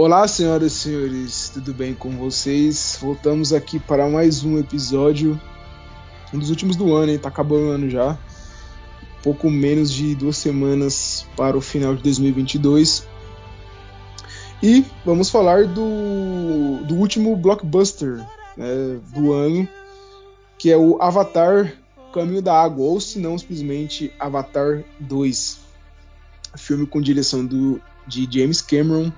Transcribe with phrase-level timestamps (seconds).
[0.00, 2.96] Olá, senhoras e senhores, tudo bem com vocês?
[3.00, 5.40] Voltamos aqui para mais um episódio,
[6.32, 7.18] um dos últimos do ano, hein?
[7.18, 8.16] Tá acabando o ano já.
[9.24, 13.08] Pouco menos de duas semanas para o final de 2022.
[14.62, 18.24] E vamos falar do, do último blockbuster
[18.56, 19.66] né, do ano,
[20.56, 21.74] que é o Avatar
[22.14, 25.58] Caminho da Água, ou se não, simplesmente Avatar 2.
[26.56, 29.10] Filme com direção do, de James Cameron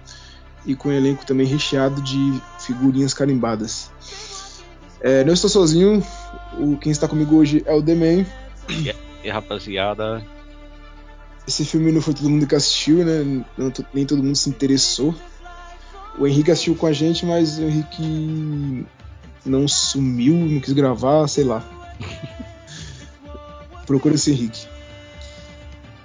[0.67, 3.91] e com um elenco também recheado de figurinhas carimbadas.
[5.01, 6.05] É, não estou sozinho,
[6.59, 8.27] o, quem está comigo hoje é o The Man.
[8.69, 10.23] E, e rapaziada.
[11.49, 13.45] Esse filme não foi todo mundo que assistiu, né?
[13.57, 15.15] Não, nem todo mundo se interessou.
[16.19, 18.87] O Henrique assistiu com a gente, mas o Henrique
[19.45, 21.65] não sumiu, não quis gravar, sei lá.
[23.87, 24.69] Procura esse Henrique.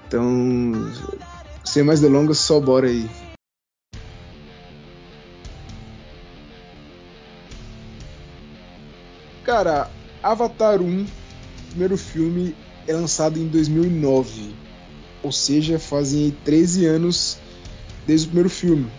[0.08, 0.92] Então,
[1.64, 3.10] sem mais delongas, só bora aí.
[9.56, 9.90] Cara,
[10.22, 11.06] Avatar 1,
[11.70, 12.54] primeiro filme,
[12.86, 14.54] é lançado em 2009.
[15.24, 17.38] Ou seja, fazem 13 anos
[18.06, 18.92] desde o primeiro filme.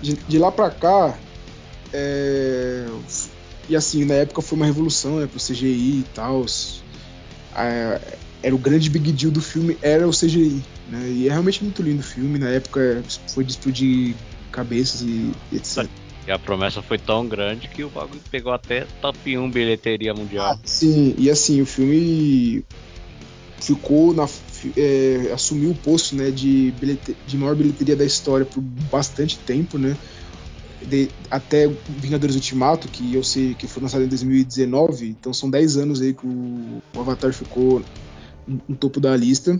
[0.00, 1.18] De, de lá pra cá,
[1.92, 2.86] é...
[3.68, 6.46] e assim, na época foi uma revolução né, pro CGI e tal.
[8.42, 10.64] era o grande big deal do filme, era o CGI.
[10.88, 12.38] Né, e é realmente muito lindo o filme.
[12.38, 13.02] Na época
[13.34, 14.14] foi de explodir
[14.50, 15.86] cabeças e etc.
[16.28, 20.44] E a promessa foi tão grande que o bagulho pegou até top 1 bilheteria mundial.
[20.44, 22.62] Ah, sim, e assim, o filme
[23.58, 24.28] ficou na.
[24.76, 29.78] É, assumiu o posto né, de, bilhete, de maior bilheteria da história por bastante tempo,
[29.78, 29.96] né?
[30.86, 35.78] De, até Vingadores Ultimato, que eu sei que foi lançado em 2019, então são 10
[35.78, 37.82] anos aí que o, o Avatar ficou
[38.46, 39.58] no, topo da lista.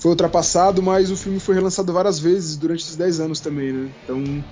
[0.00, 3.90] Foi ultrapassado, mas o filme foi relançado várias vezes durante esses 10 anos também, né?
[4.02, 4.44] Então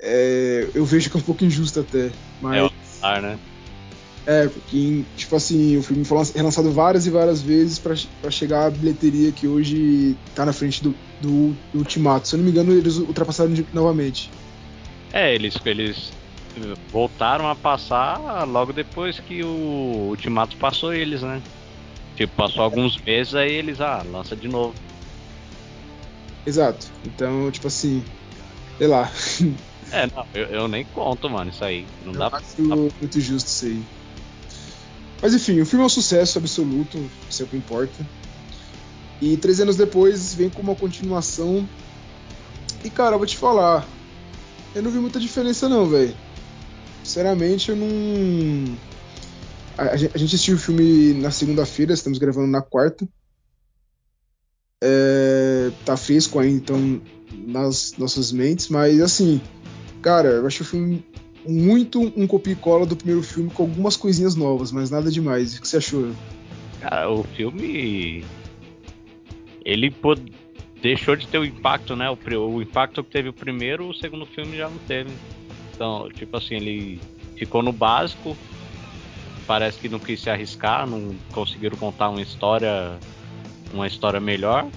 [0.00, 2.10] é, eu vejo que é um pouco injusto até.
[2.40, 2.72] Mas, é o
[3.02, 3.38] ar, né?
[4.26, 8.70] É, porque, tipo assim, o filme foi relançado várias e várias vezes para chegar à
[8.70, 12.28] bilheteria que hoje tá na frente do, do, do, Ultimato.
[12.28, 14.30] Se eu não me engano, eles ultrapassaram novamente.
[15.14, 16.12] É, eles, eles
[16.92, 21.40] voltaram a passar logo depois que o Ultimato passou eles, né?
[22.14, 24.74] Tipo, passou alguns meses, aí eles, ah, lança de novo.
[26.44, 26.86] Exato.
[27.06, 28.04] Então, tipo assim,
[28.76, 29.10] sei lá.
[29.90, 31.86] É, não, eu, eu, nem conto, mano, isso aí.
[32.04, 32.76] Não eu dá acho pra...
[32.76, 33.84] muito justo isso aí.
[35.20, 38.06] Mas enfim, o filme é um sucesso absoluto, isso é o que importa.
[39.20, 41.68] E três anos depois vem com uma continuação.
[42.84, 43.86] E cara, eu vou te falar,
[44.74, 46.14] eu não vi muita diferença não, velho.
[47.02, 48.76] Sinceramente, eu não.
[49.76, 53.08] A, a, gente assistiu o filme na segunda-feira, estamos gravando na quarta.
[54.82, 57.00] É, tá fresco ainda, então,
[57.46, 59.40] nas nossas mentes, mas assim,
[60.02, 61.04] Cara, eu acho o filme
[61.46, 65.56] muito um copia e cola do primeiro filme com algumas coisinhas novas, mas nada demais.
[65.56, 66.10] O que você achou?
[66.80, 68.24] Cara, o filme.
[69.64, 69.94] Ele
[70.80, 72.08] deixou de ter o impacto, né?
[72.10, 75.10] O, o impacto que teve o primeiro, o segundo filme já não teve.
[75.74, 77.00] Então, tipo assim, ele
[77.36, 78.36] ficou no básico.
[79.46, 82.98] Parece que não quis se arriscar, não conseguiram contar uma história,
[83.72, 84.68] uma história melhor.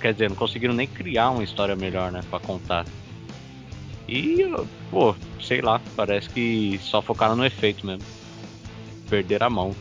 [0.00, 2.84] Quer dizer, não conseguiram nem criar uma história melhor, né, para contar.
[4.08, 4.38] E,
[4.90, 8.02] pô, sei lá, parece que só focaram no efeito mesmo.
[9.10, 9.76] Perderam a mão.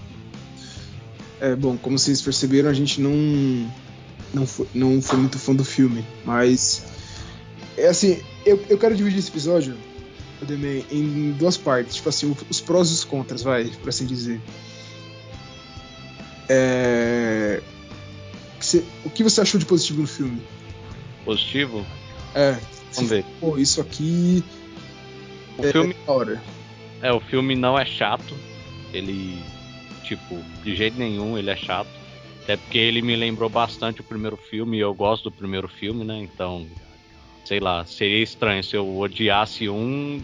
[1.40, 3.12] É, bom, como vocês perceberam, a gente não
[4.34, 6.84] não foi, não foi muito fã do filme, mas
[7.78, 9.78] é assim, eu, eu quero dividir esse episódio
[10.46, 14.42] também em duas partes, tipo assim, os prós e os contras, vai, por assim dizer.
[16.50, 17.62] É...
[19.06, 20.42] O que você achou de positivo no filme?
[21.24, 21.86] Positivo?
[22.36, 22.58] É,
[22.98, 23.26] Vamos ver.
[23.40, 24.44] Pô, isso aqui.
[25.58, 25.96] O é filme.
[26.08, 26.42] Hora.
[27.02, 28.36] É, o filme não é chato.
[28.92, 29.42] Ele.
[30.04, 31.90] Tipo, de jeito nenhum ele é chato.
[32.44, 36.06] Até porque ele me lembrou bastante o primeiro filme e eu gosto do primeiro filme,
[36.06, 36.18] né?
[36.18, 36.66] Então,
[37.46, 40.22] sei lá, seria estranho se eu odiasse um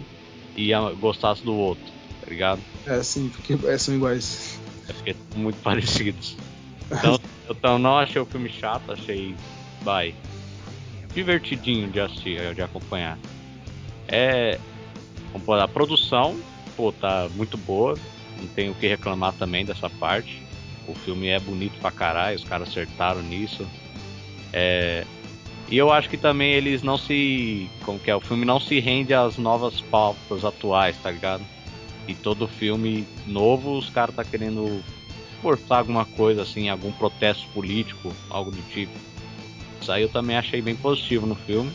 [0.56, 1.84] e gostasse do outro,
[2.22, 2.62] tá ligado?
[2.86, 4.58] É, sim, porque é, são iguais.
[4.88, 6.38] É porque são muito parecidos.
[6.90, 7.20] Então,
[7.74, 9.36] eu não achei o filme chato, achei.
[9.82, 10.16] Bye
[11.14, 13.18] divertidinho de assistir, de acompanhar.
[14.08, 14.60] É.
[15.62, 16.40] A produção,
[16.76, 17.98] pô, tá muito boa.
[18.40, 20.42] Não tenho o que reclamar também dessa parte.
[20.88, 23.66] O filme é bonito pra caralho, os caras acertaram nisso.
[24.52, 25.06] É,
[25.70, 27.70] e eu acho que também eles não se.
[27.84, 28.16] Como que é?
[28.16, 31.44] O filme não se rende às novas pautas atuais, tá ligado?
[32.08, 34.84] E todo filme novo, os caras tá querendo
[35.42, 38.92] forçar alguma coisa assim, algum protesto político, algo do tipo.
[39.84, 41.70] Isso aí eu também achei bem positivo no filme.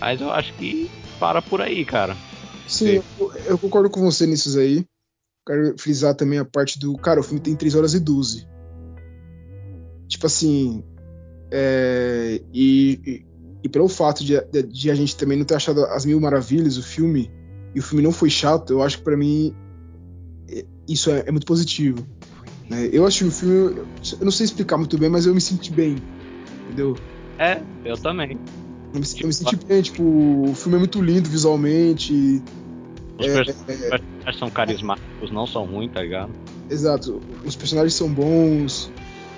[0.00, 2.16] Mas eu acho que para por aí, cara.
[2.66, 4.86] Sim, eu, eu, concordo com você nisso aí.
[5.46, 6.96] Quero frisar também a parte do.
[6.96, 8.48] Cara, o filme tem 3 horas e 12.
[10.08, 10.82] Tipo assim.
[11.52, 13.26] É, e, e,
[13.64, 16.78] e, pelo fato de, de, de, a gente também não ter achado as mil maravilhas
[16.78, 17.30] o filme,
[17.74, 19.54] e o filme não foi chato, eu acho que para mim
[20.48, 22.06] é, isso é, é muito positivo.
[22.70, 22.88] Né?
[22.90, 23.76] Eu achei o filme.
[23.76, 25.98] Eu não sei explicar muito bem, mas eu me senti bem.
[26.70, 26.96] Entendeu?
[27.36, 28.38] É, eu também.
[28.92, 32.42] Eu me, eu me senti bem, tipo, o filme é muito lindo visualmente.
[33.18, 36.32] Os é, personagens é, são carismáticos, não são ruins, tá ligado?
[36.70, 38.92] Exato, os personagens são bons,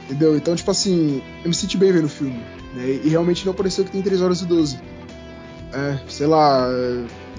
[0.04, 0.36] entendeu?
[0.36, 2.40] Então, tipo assim, eu me senti bem vendo o filme.
[2.74, 3.00] Né?
[3.02, 4.78] E realmente não pareceu que tem 3 horas e 12.
[5.72, 6.68] É, sei lá,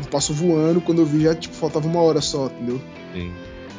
[0.10, 2.82] passou voando, quando eu vi já tipo, faltava uma hora só, entendeu?
[3.14, 3.32] Sim.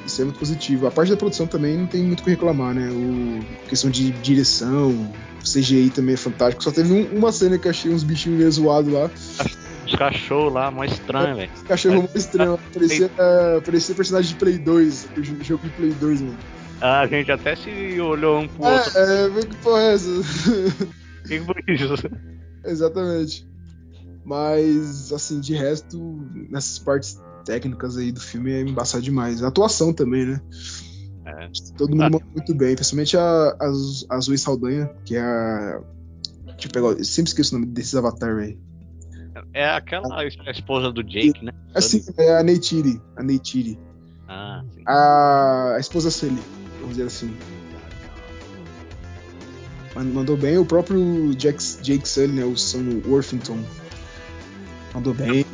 [0.05, 0.87] Isso é muito positivo.
[0.87, 2.91] A parte da produção também não tem muito o que reclamar, né?
[2.91, 6.62] O, questão de direção, o CGI também é fantástico.
[6.62, 9.11] Só teve um, uma cena que achei uns bichinhos meio zoados lá.
[9.87, 11.51] Os cachorros lá, mó estranho, velho.
[11.55, 12.59] Os cachorros mó estranho.
[12.73, 15.09] Parecia, uh, parecia personagem de Play 2,
[15.43, 16.39] jogo de Play 2, mano.
[16.81, 18.99] Ah, a gente até se olhou um pro é, outro.
[18.99, 20.11] É, que porra é essa?
[21.27, 21.95] Que foi isso?
[22.67, 23.49] Exatamente.
[24.25, 25.99] Mas, assim, de resto,
[26.50, 29.43] nessas partes técnicas aí do filme é embaçado demais.
[29.43, 30.41] A atuação também, né?
[31.26, 31.49] É.
[31.76, 33.73] Todo mundo ah, manda muito bem, principalmente a, a,
[34.11, 35.81] a Zoe Saldanha, que é a.
[36.44, 36.88] Deixa eu pegar.
[36.88, 38.58] Eu sempre esqueço o nome desses avatar aí.
[39.52, 41.52] É aquela a, esposa do Jake, né?
[41.75, 43.00] Assim, é a Neytiri.
[43.17, 43.79] A Neytiri.
[44.29, 44.82] Ah, sim.
[44.87, 46.40] A, a esposa Sully,
[46.81, 47.37] vamos dizer assim.
[49.94, 52.44] Mandou bem o próprio Jack, Jake Sully, né?
[52.44, 53.58] O Sam Worthington.
[54.93, 55.44] Mandou bem.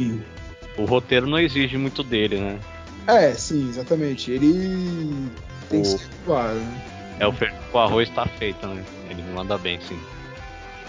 [0.80, 2.58] O roteiro não exige muito dele, né?
[3.06, 4.30] É, sim, exatamente.
[4.30, 5.30] Ele
[5.68, 5.98] tem o...
[5.98, 6.82] que claro, né?
[7.20, 8.82] É, o feijão com arroz tá feito, né?
[9.10, 10.00] Ele manda bem, sim.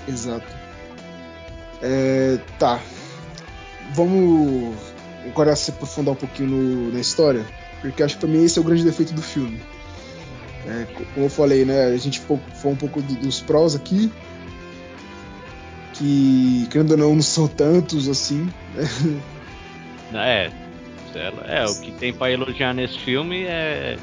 [0.07, 0.47] Exato.
[1.81, 2.79] É, tá.
[3.93, 4.77] Vamos
[5.25, 7.45] agora se aprofundar um pouquinho no, na história,
[7.81, 9.61] porque acho que pra mim esse é o grande defeito do filme.
[10.67, 11.87] É, como eu falei, né?
[11.87, 14.09] A gente foi um pouco dos prós aqui,
[15.93, 18.49] que, querendo ou não, não são tantos assim.
[18.73, 18.87] Né?
[20.13, 20.51] É,
[21.47, 23.97] é, o que tem para elogiar nesse filme é,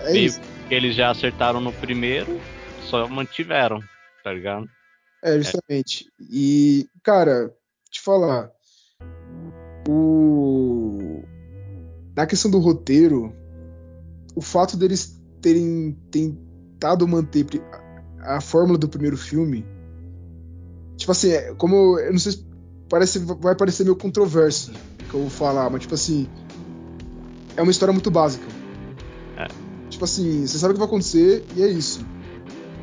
[0.00, 0.40] é isso.
[0.68, 2.40] que eles já acertaram no primeiro,
[2.88, 3.82] só mantiveram,
[4.24, 4.68] tá ligado?
[5.22, 6.06] É, justamente.
[6.20, 6.24] É.
[6.30, 7.52] E, cara,
[7.90, 8.50] te falar,
[9.88, 11.22] o
[12.16, 13.34] na questão do roteiro,
[14.34, 17.46] o fato deles terem tentado manter
[18.20, 19.66] a fórmula do primeiro filme,
[20.96, 22.46] tipo assim, é, como eu não sei se
[22.88, 24.72] parece vai parecer meio controverso
[25.16, 26.28] que eu vou falar, mas tipo assim,
[27.56, 28.46] é uma história muito básica.
[29.36, 29.48] É.
[29.88, 32.04] Tipo assim, você sabe o que vai acontecer e é isso.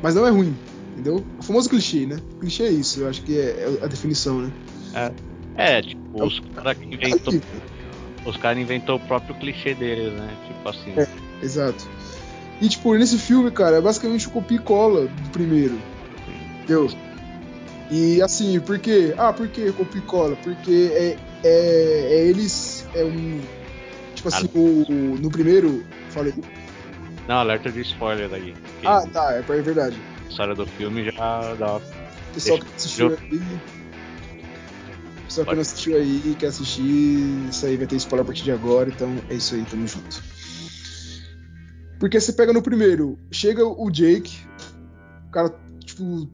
[0.02, 0.54] Mas não é ruim,
[0.92, 1.24] entendeu?
[1.38, 2.16] O famoso clichê, né?
[2.36, 4.52] O clichê é isso, eu acho que é, é a definição, né?
[4.94, 7.34] É, é tipo, é os caras que inventou.
[8.26, 10.36] Os caras inventou o próprio clichê deles, né?
[10.46, 10.92] Tipo assim.
[10.96, 11.06] É,
[11.42, 11.86] exato.
[12.60, 15.78] E tipo, nesse filme, cara, é basicamente o copia e cola do primeiro.
[16.62, 16.88] Entendeu?
[17.90, 19.14] E assim, por quê?
[19.18, 20.36] Ah, por que copia e cola?
[20.42, 22.86] Porque é, é, é eles.
[22.94, 23.40] É um.
[24.14, 25.84] Tipo assim, o, no primeiro.
[26.10, 26.34] Falei.
[27.28, 28.54] Não, alerta de spoiler aí.
[28.84, 29.98] Ah, tá, é, é verdade.
[30.26, 31.80] A história do filme já dá.
[32.32, 33.42] Pessoal que assistiu aí.
[35.24, 38.52] Pessoal que não assistiu aí, quer assistir, isso aí vai ter spoiler a partir de
[38.52, 40.22] agora, então é isso aí, tamo junto.
[41.98, 44.36] Porque você pega no primeiro, chega o Jake,
[45.26, 45.52] o cara,
[45.84, 46.28] tipo,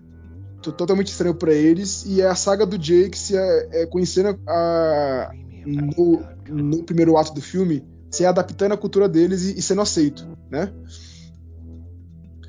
[0.61, 5.31] totalmente estranho para eles e é a saga do Jake se é, é conhecendo a,
[5.65, 10.27] no, no, primeiro ato do filme se adaptando à cultura deles e, e, sendo aceito,
[10.51, 10.73] né?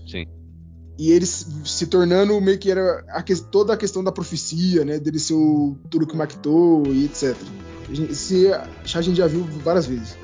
[0.07, 0.25] Sim.
[0.97, 4.99] E eles se tornando meio que era a, toda a questão da profecia, né?
[4.99, 7.35] Dele ser o Turuk Makto e etc.
[8.09, 10.17] Esse a gente já viu várias vezes.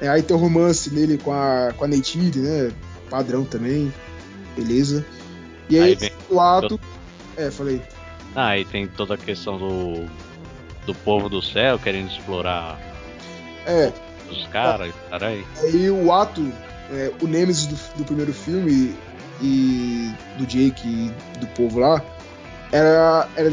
[0.00, 2.72] É, aí tem o romance nele com a, com a Neytiri, né?
[3.10, 3.92] Padrão também.
[4.54, 5.04] Beleza.
[5.68, 6.80] E aí, aí o ato.
[7.36, 7.80] É, falei.
[8.34, 10.06] Ah, e tem toda a questão do.
[10.86, 12.78] do povo do céu querendo explorar.
[13.66, 13.92] É.
[14.30, 15.10] Os caras, tá.
[15.10, 15.46] caralho.
[15.62, 16.52] Aí o ato,
[16.90, 18.94] é, o Nemesis do, do, primeiro filme
[19.40, 22.02] e do Jake e do povo lá,
[22.72, 23.52] era, era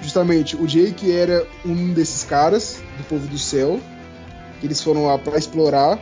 [0.00, 3.80] justamente o Jake era um desses caras do povo do céu
[4.60, 5.98] que eles foram lá para explorar.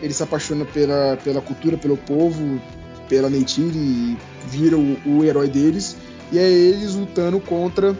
[0.00, 2.60] Ele se apaixona pela, pela cultura, pelo povo,
[3.08, 5.96] pela Neytiri e vira o, o herói deles.
[6.32, 7.96] E é eles lutando contra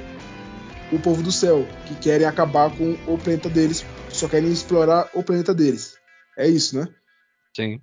[0.93, 5.23] o povo do céu, que querem acabar com o planeta deles, só querem explorar o
[5.23, 5.99] planeta deles.
[6.37, 6.89] É isso, né?
[7.55, 7.81] Sim.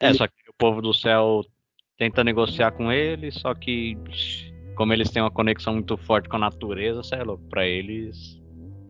[0.00, 1.42] É, só que o povo do céu
[1.96, 3.96] tenta negociar com eles, só que
[4.74, 8.40] como eles têm uma conexão muito forte com a natureza, sei é louco, pra eles,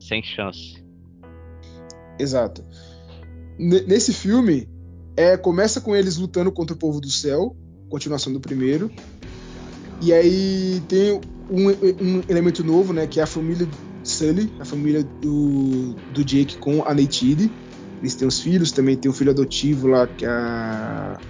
[0.00, 0.82] sem chance.
[2.18, 2.64] Exato.
[3.58, 4.68] N nesse filme,
[5.16, 7.56] é, começa com eles lutando contra o povo do céu,
[7.92, 8.90] continuação do primeiro.
[10.00, 11.20] E aí tem
[11.50, 13.68] um, um elemento novo, né, que é a família
[14.02, 17.52] Sully, a família do, do Jake com a Neytiri.
[18.00, 21.20] Eles têm os filhos, também tem um filho adotivo lá, que é a,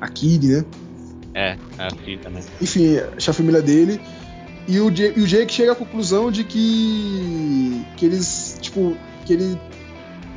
[0.00, 0.64] a Kid, né?
[1.34, 2.42] É, a filha, né?
[2.60, 4.00] Enfim, a família dele.
[4.66, 9.32] E o, Jake, e o Jake chega à conclusão de que, que eles, tipo, que
[9.32, 9.60] ele,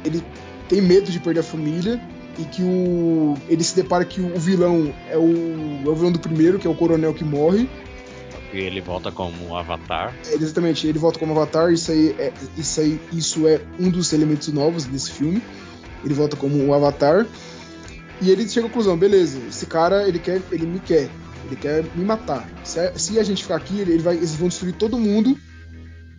[0.03, 0.23] ele
[0.69, 1.99] tem medo de perder a família
[2.37, 6.19] e que o ele se depara que o vilão é o, é o vilão do
[6.19, 7.69] primeiro, que é o coronel que morre.
[8.53, 10.13] E ele volta como avatar.
[10.27, 14.13] É, exatamente, ele volta como avatar, isso aí, é, isso aí isso é um dos
[14.13, 15.41] elementos novos desse filme.
[16.03, 17.25] Ele volta como um avatar.
[18.21, 21.09] E ele chega à conclusão, beleza, esse cara, ele quer, ele me quer,
[21.45, 22.49] ele quer me matar.
[22.63, 25.37] Se, se a gente ficar aqui, ele vai, eles vão destruir todo mundo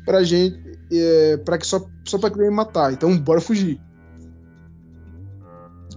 [0.05, 0.61] pra gente,
[0.93, 2.93] é, para que só, só pra querer me matar.
[2.93, 3.81] Então, bora fugir.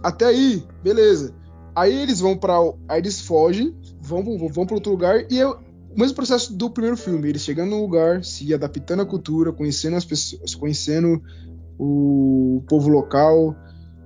[0.04, 1.36] Até aí, beleza.
[1.76, 2.56] Aí eles vão para,
[2.88, 5.58] aí eles fogem, vão, vão, vão para outro lugar e é o
[5.98, 7.30] mesmo processo do primeiro filme.
[7.30, 11.22] Eles chegando no lugar, se adaptando à cultura, conhecendo as pessoas, conhecendo
[11.78, 13.56] o povo local.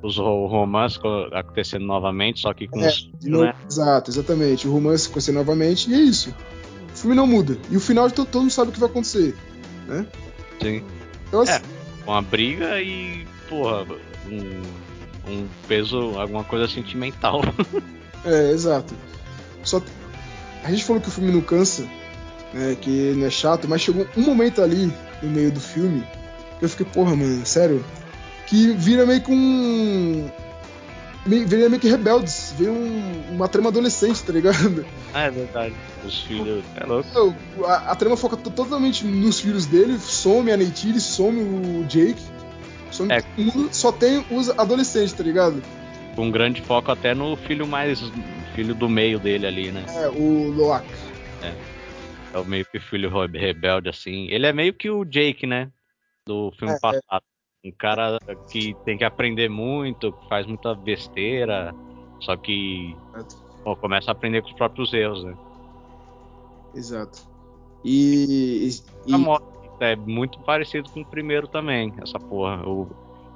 [0.02, 1.00] Os romances
[1.32, 3.56] acontecendo novamente, só que com é, os novo, né?
[3.70, 4.68] Exato, exatamente.
[4.68, 6.36] O romance acontecendo novamente e é isso.
[6.94, 7.58] O filme não muda.
[7.72, 9.36] E o final todo, todo mundo sabe o que vai acontecer,
[9.88, 10.06] né?
[10.62, 10.84] Sim.
[11.28, 11.62] Então, assim, é,
[12.06, 13.86] uma briga e, porra,
[14.30, 14.83] um
[15.28, 17.42] um peso, alguma coisa sentimental.
[18.26, 18.94] é, exato.
[19.64, 19.82] Só
[20.64, 21.88] a gente falou que o filme não cansa,
[22.54, 26.04] né, que não é chato, mas chegou um momento ali no meio do filme
[26.60, 27.84] que eu fiquei, porra, mano, sério,
[28.48, 30.30] que vira meio que um
[31.26, 34.86] vira meio que rebeldes, vira um, uma trama adolescente, tá ligado?
[35.14, 35.74] Ah, é verdade.
[36.06, 36.64] Os filhos.
[36.76, 37.36] É louco.
[37.66, 42.22] A, a trama foca totalmente nos filhos dele, some a Neytiri, some o Jake.
[42.94, 43.24] Só, é.
[43.36, 45.62] mundo só tem os adolescentes, tá ligado?
[46.16, 48.00] Com um grande foco até no filho mais.
[48.54, 49.84] filho do meio dele ali, né?
[49.90, 50.86] É, o Loak.
[51.42, 51.74] É.
[52.34, 54.28] É o meio que filho rebelde, assim.
[54.30, 55.72] Ele é meio que o Jake, né?
[56.26, 56.80] Do filme é, é.
[56.80, 57.24] passado.
[57.66, 58.20] Um cara
[58.52, 61.74] que tem que aprender muito, que faz muita besteira,
[62.20, 62.96] só que
[63.64, 65.36] bom, começa a aprender com os próprios erros, né?
[66.76, 67.22] Exato.
[67.84, 68.70] E.
[69.08, 69.14] e...
[69.14, 69.53] A moto
[69.84, 72.68] é muito parecido com o primeiro também, essa porra.
[72.68, 72.88] O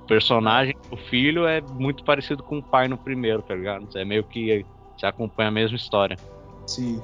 [0.07, 3.87] personagem, o filho, é muito parecido com o pai no primeiro, tá ligado?
[3.95, 4.65] É meio que
[4.97, 6.17] se acompanha a mesma história.
[6.65, 7.01] Sim,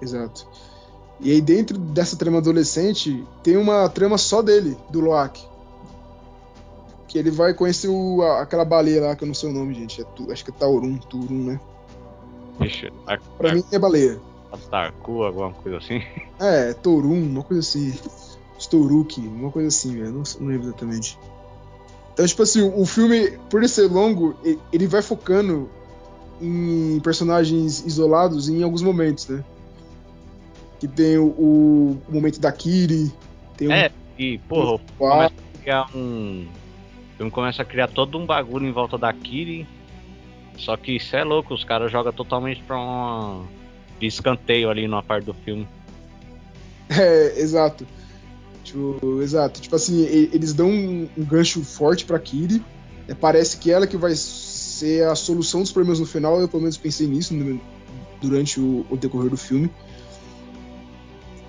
[0.00, 0.46] exato.
[1.20, 5.42] E aí dentro dessa trama adolescente tem uma trama só dele, do Loak.
[7.08, 10.02] Que ele vai conhecer o, aquela baleia lá, que eu não sei o nome, gente.
[10.02, 11.60] É, acho que é Taurum, Turum, né?
[13.06, 14.20] A, pra mim é baleia.
[14.70, 16.02] Tarku, alguma coisa assim?
[16.40, 17.92] É, Torum, uma coisa assim.
[18.58, 20.12] Storuki, uma coisa assim, velho.
[20.12, 21.18] Não, não lembro exatamente.
[22.12, 24.36] Então, tipo assim, o filme, por ele ser longo,
[24.72, 25.68] ele vai focando
[26.40, 29.44] em personagens isolados em alguns momentos, né?
[30.78, 33.12] Que tem o, o momento da Kiri,
[33.56, 36.46] tem É, e, porra, começa a criar um.
[36.46, 39.66] O filme começa a criar todo um bagulho em volta da Kiri.
[40.56, 43.44] Só que isso é louco, os caras jogam totalmente pra um
[44.00, 45.66] escanteio ali numa parte do filme.
[46.86, 47.86] É, exato.
[48.64, 49.60] Tipo, exato.
[49.60, 52.62] Tipo assim, eles dão um, um gancho forte pra Kiri.
[53.06, 56.40] É, parece que ela que vai ser a solução dos problemas no final.
[56.40, 57.60] Eu pelo menos pensei nisso no,
[58.20, 59.70] durante o, o, decorrer do filme.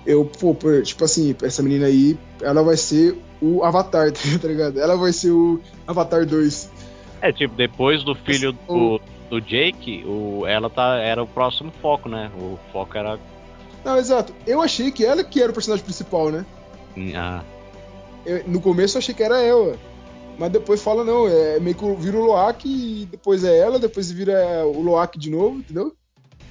[0.04, 4.78] Eu, pô, tipo assim, essa menina aí, ela vai ser o Avatar, tá ligado?
[4.78, 6.70] Ela vai ser o Avatar 2.
[7.22, 12.08] É, tipo, depois do filho do, do Jake, o, ela tá, era o próximo foco,
[12.08, 12.30] né?
[12.38, 13.18] O foco era.
[13.84, 14.34] Não, exato.
[14.46, 16.44] Eu achei que ela que era o personagem principal, né?
[17.14, 17.44] Ah.
[18.24, 19.78] Eu, no começo eu achei que era ela.
[20.38, 24.10] Mas depois fala, não, é meio que vira o Loak e depois é ela, depois
[24.10, 25.96] vira o Loak de novo, entendeu?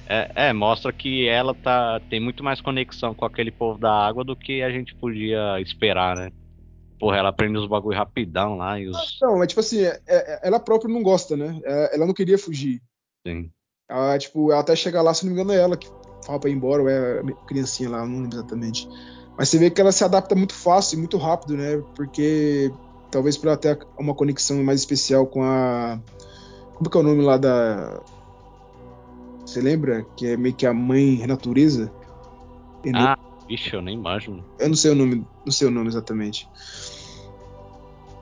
[0.08, 4.24] É, é, mostra que ela tá, tem muito mais conexão com aquele povo da água
[4.24, 6.32] do que a gente podia esperar, né?
[6.98, 9.18] Porra, ela aprende os bagulho rapidão lá e os.
[9.20, 11.60] Não, é tipo assim, é, é, ela própria não gosta, né?
[11.64, 12.80] É, ela não queria fugir.
[13.26, 13.50] Sim.
[13.88, 15.88] Ela, tipo, ela até chegar lá, se não me engano, é ela que
[16.24, 18.88] fala pra ir embora, ou é a criancinha lá, não lembro exatamente.
[19.36, 21.82] Mas você vê que ela se adapta muito fácil e muito rápido, né?
[21.94, 22.72] Porque
[23.10, 25.98] talvez para ter uma conexão mais especial com a.
[26.74, 28.00] Como que é o nome lá da.
[29.44, 30.04] Você lembra?
[30.16, 31.92] Que é meio que a mãe natureza?
[32.94, 34.44] Ah, bicho, eu nem imagino.
[34.58, 36.48] Eu não sei o nome, não sei o nome exatamente.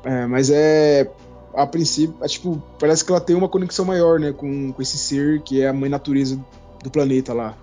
[0.03, 1.11] É, mas é.
[1.57, 4.33] A princípio, é, tipo, parece que ela tem uma conexão maior, né?
[4.33, 6.45] Com, com esse ser que é a mãe natureza
[6.83, 7.57] do planeta lá.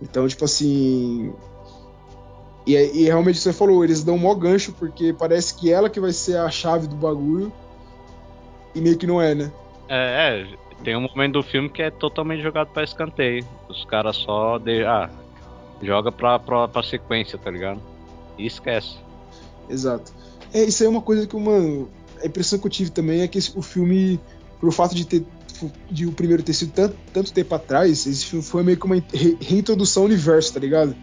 [0.00, 1.32] Então, tipo assim,
[2.66, 6.00] E, e realmente você falou, eles dão um mó gancho, porque parece que ela que
[6.00, 7.52] vai ser a chave do bagulho.
[8.74, 9.50] E meio que não é, né?
[9.88, 10.46] É, é,
[10.84, 13.44] tem um momento do filme que é totalmente jogado pra escanteio.
[13.68, 15.10] Os caras só de, ah,
[15.82, 17.80] joga pra, pra, pra sequência, tá ligado?
[18.38, 18.96] E esquece.
[19.68, 20.12] Exato.
[20.52, 21.88] É, isso aí é uma coisa que, mano,
[22.22, 24.20] a impressão que eu tive também é que esse, o filme,
[24.60, 25.24] por fato de ter
[25.90, 28.94] de o primeiro ter sido tanto, tanto tempo atrás, esse filme foi meio que uma
[28.94, 30.94] re, reintrodução ao universo, tá ligado?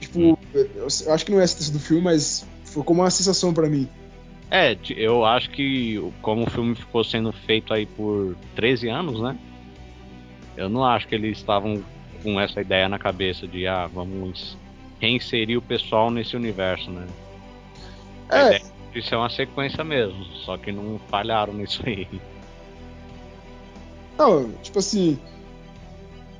[0.00, 3.68] Tipo, eu, acho que não é essa do filme, mas foi como uma sensação para
[3.68, 3.88] mim.
[4.50, 9.36] É, eu acho que como o filme ficou sendo feito aí por 13 anos, né?
[10.56, 11.82] Eu não acho que eles estavam
[12.22, 14.56] com essa ideia na cabeça de ah, vamos
[15.00, 17.06] reinserir o pessoal nesse universo, né?
[18.30, 18.60] É.
[18.94, 22.08] Isso é uma sequência mesmo, só que não falharam nisso aí.
[24.18, 25.18] Não, tipo assim.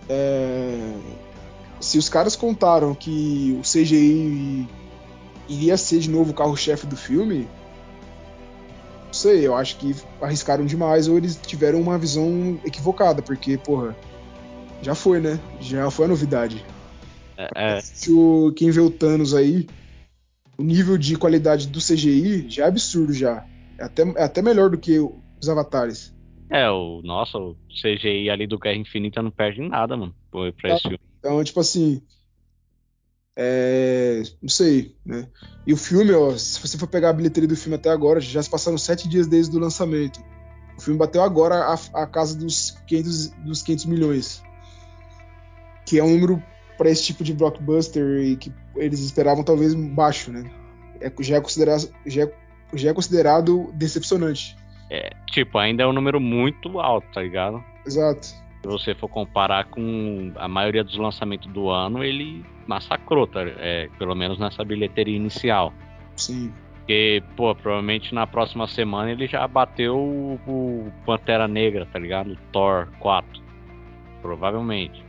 [0.08, 0.94] É...
[1.80, 4.68] Se os caras contaram que o CGI
[5.48, 7.48] iria ser de novo o carro-chefe do filme,
[9.06, 13.96] não sei, eu acho que arriscaram demais ou eles tiveram uma visão equivocada, porque, porra,
[14.82, 15.40] já foi, né?
[15.60, 16.64] Já foi a novidade.
[17.36, 17.80] É, é.
[17.80, 19.66] Se o, quem vê o Thanos aí,
[20.58, 23.44] o nível de qualidade do CGI já é absurdo já.
[23.78, 26.14] É até, é até melhor do que os avatares.
[26.50, 30.14] É, o nossa, o CGI ali do Guerra Infinita não perde nada, mano.
[30.30, 31.00] Pra esse então, filme.
[31.18, 32.02] Então, tipo assim,
[33.40, 35.28] é, não sei, né?
[35.64, 38.42] E o filme, ó, se você for pegar a bilheteria do filme até agora, já
[38.42, 40.20] se passaram sete dias desde o lançamento.
[40.76, 44.42] O filme bateu agora a, a casa dos 500, dos 500 milhões,
[45.86, 46.42] que é um número
[46.76, 50.50] para esse tipo de blockbuster e que eles esperavam talvez baixo, né?
[51.00, 52.32] É, já, é considerado, já, é,
[52.74, 54.56] já é considerado decepcionante.
[54.90, 57.62] É, tipo, ainda é um número muito alto, tá ligado?
[57.86, 63.40] Exato se você for comparar com a maioria dos lançamentos do ano, ele massacrou, tá?
[63.42, 65.72] É, pelo menos nessa bilheteria inicial.
[66.16, 66.52] Sim.
[66.78, 72.32] Porque, pô, provavelmente na próxima semana ele já bateu o, o Pantera Negra, tá ligado?
[72.32, 73.42] O Thor 4.
[74.22, 75.04] Provavelmente.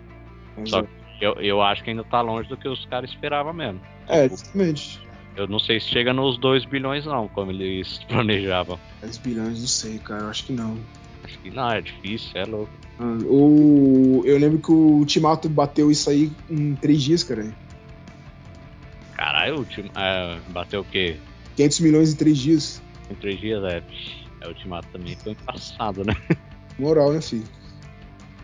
[0.57, 0.69] Exato.
[0.69, 0.81] Só
[1.17, 3.81] que eu, eu acho que ainda tá longe do que os caras esperavam mesmo.
[4.07, 5.01] É, exatamente.
[5.35, 8.77] Eu não sei se chega nos 2 bilhões não, como eles planejavam.
[9.01, 10.77] 10 bilhões, não sei, cara, eu acho que não.
[11.23, 12.71] Acho que não, é difícil, é louco.
[12.99, 17.53] O, eu lembro que o Ultimato bateu isso aí em três dias, cara.
[19.15, 21.17] Caralho, é, bateu o quê?
[21.55, 22.81] 500 milhões em três dias.
[23.09, 23.83] Em três dias, é.
[24.41, 26.15] É, o Ultimato também foi passado, né?
[26.77, 27.43] Moral, né, filho?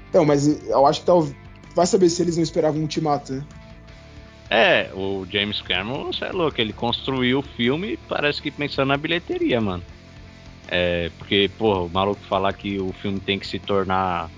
[0.10, 1.28] Então, mas eu acho que tal,
[1.74, 3.46] vai saber se eles não esperavam um Ultimato, né?
[4.50, 8.98] É, o James Cameron, você é louco, ele construiu o filme parece que pensando na
[8.98, 9.84] bilheteria, mano.
[10.68, 14.30] É, porque, porra, o maluco falar que o filme tem que se tornar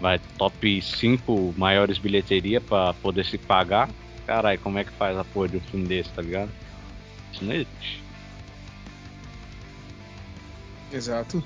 [0.00, 3.88] vai top 5 maiores bilheteria para poder se pagar.
[4.26, 6.50] Caralho, como é que faz a porra de um filme desse, tá ligado?
[7.32, 8.02] Isso não existe.
[10.92, 11.42] Exato.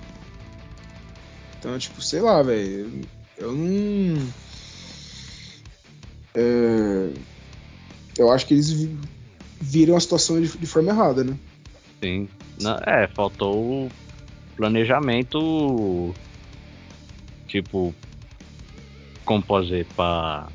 [1.58, 3.02] Então, tipo, sei lá, velho.
[3.36, 4.28] Eu não.
[6.34, 7.12] É...
[8.18, 8.88] Eu acho que eles
[9.60, 11.36] viram a situação de, de forma errada, né?
[12.00, 12.28] Sim.
[12.60, 13.90] Não, é, faltou o
[14.56, 16.14] planejamento.
[17.48, 17.94] Tipo,
[19.24, 20.48] como dizer, pra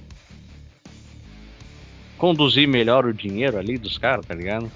[2.17, 4.71] conduzir melhor o dinheiro ali dos caras, tá ligado?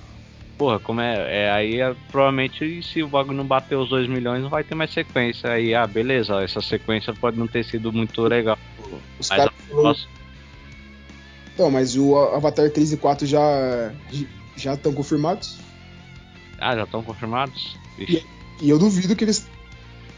[0.57, 1.45] Porra, como é.
[1.45, 4.75] é aí é, provavelmente se o bagulho não bater os 2 milhões, não vai ter
[4.75, 5.51] mais sequência.
[5.51, 8.57] Aí, ah, beleza, essa sequência pode não ter sido muito legal.
[9.19, 9.53] Os mas caras.
[9.71, 10.07] Nossa...
[11.53, 13.91] Então, mas o Avatar 3 e 4 já
[14.55, 15.57] já estão confirmados?
[16.62, 17.76] Ah, já estão confirmados?
[17.97, 18.24] E,
[18.62, 19.47] e, eu duvido que eles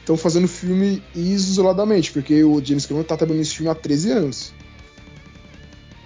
[0.02, 4.54] estão fazendo filme isoladamente, porque o James Cameron tá trabalhando nesse filme há 13 anos.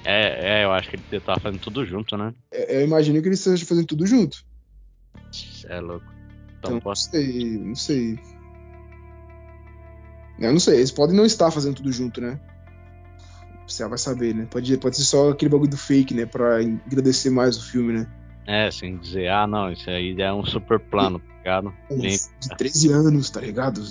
[0.05, 2.33] É, é, eu acho que ele tá fazendo tudo junto, né?
[2.51, 4.45] É, eu imagino que ele esteja fazendo tudo junto.
[5.67, 6.05] É louco.
[6.59, 7.07] Então, então posso...
[7.07, 8.19] não sei, não sei.
[10.39, 12.39] Eu não sei, eles podem não estar fazendo tudo junto, né?
[13.67, 14.47] Você vai saber, né?
[14.49, 16.27] Pode, pode ser só aquele bagulho do fake, né?
[16.27, 18.07] Pra agradecer mais o filme, né?
[18.47, 21.73] É, sem dizer, ah, não, isso aí é um super plano, tá ligado?
[21.91, 23.83] De 13 anos, tá ligado?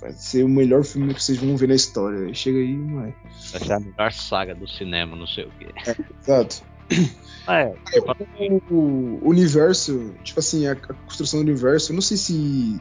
[0.00, 2.32] Vai ser o melhor filme que vocês vão ver na história.
[2.32, 3.14] Chega aí, não é.
[3.50, 5.66] Vai ser a melhor saga do cinema, não sei o quê.
[5.86, 6.62] É, exato.
[7.48, 8.74] É, tipo...
[8.74, 12.80] o, o universo, tipo assim, a, a, construção do universo, eu não sei se.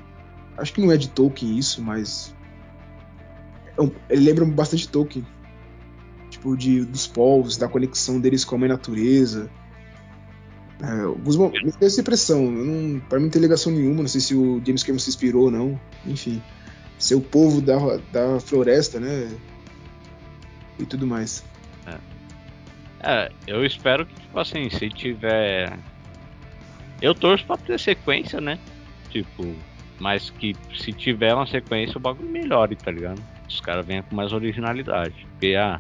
[0.57, 2.35] Acho que não é de Tolkien isso, mas.
[3.77, 5.23] É ele lembra bastante Tolkien.
[6.31, 9.51] Tipo, de, dos povos, da conexão deles com a mãe natureza.
[10.81, 12.51] É, alguns momentos essa impressão.
[12.51, 15.45] Não, pra mim não tem ligação nenhuma, não sei se o James Cameron se inspirou
[15.45, 15.79] ou não.
[16.05, 16.41] Enfim.
[16.97, 17.77] Ser o povo da,
[18.11, 19.29] da floresta, né?
[20.79, 21.43] E tudo mais.
[21.88, 21.97] É.
[23.01, 25.77] É, eu espero que, tipo assim, se tiver.
[27.01, 28.57] Eu torço pra ter sequência, né?
[29.09, 29.55] Tipo,
[29.99, 33.21] mas que se tiver uma sequência, o bagulho melhore, tá ligado?
[33.47, 35.25] Os caras venham com mais originalidade.
[35.31, 35.77] Porque, ah,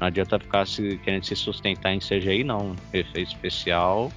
[0.00, 2.74] não adianta ficar se, querendo se sustentar em CGI, não.
[2.92, 4.10] Efeito especial,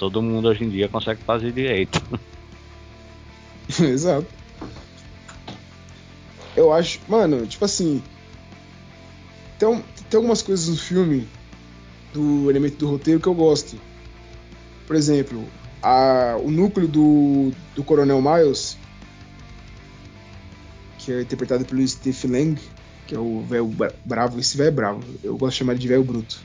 [0.00, 2.02] todo mundo hoje em dia consegue fazer direito.
[3.78, 4.26] Exato.
[6.56, 8.02] Eu acho, mano, tipo assim.
[9.58, 11.28] Tem, tem algumas coisas no filme,
[12.14, 13.78] do elemento do roteiro, que eu gosto.
[14.86, 15.46] Por exemplo,
[15.82, 18.78] a, o núcleo do, do Coronel Miles,
[20.98, 22.58] que é interpretado pelo Steve Lang,
[23.06, 23.70] que é o velho
[24.02, 24.40] bravo.
[24.40, 25.04] Esse velho é bravo.
[25.22, 26.42] Eu gosto de chamar ele de velho bruto.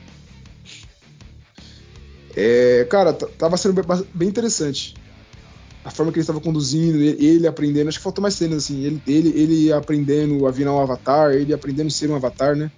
[2.36, 3.82] É, cara, tava sendo
[4.14, 4.94] bem interessante
[5.86, 9.02] a forma que ele estava conduzindo, ele aprendendo, acho que faltou mais cenas assim, ele,
[9.06, 12.72] ele, ele aprendendo a virar um avatar, ele aprendendo a ser um avatar, né?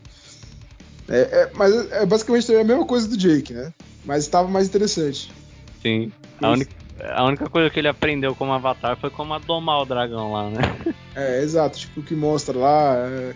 [1.09, 3.73] É, é, mas é basicamente a mesma coisa do Jake, né?
[4.05, 5.33] Mas estava mais interessante.
[5.81, 6.13] Sim.
[6.43, 6.71] A única,
[7.15, 10.51] a única coisa que ele aprendeu como avatar foi como a domar o dragão lá,
[10.51, 10.61] né?
[11.17, 12.95] É, exato, tipo o que mostra lá.
[12.95, 13.35] É...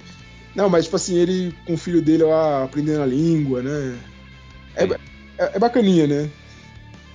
[0.54, 3.98] Não, mas tipo assim, ele com o filho dele lá aprendendo a língua, né?
[4.76, 4.86] É,
[5.38, 6.30] é, é bacaninha, né?